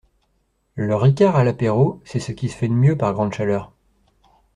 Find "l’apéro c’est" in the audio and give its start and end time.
1.43-2.19